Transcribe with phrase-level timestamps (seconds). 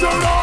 [0.00, 0.39] Victory!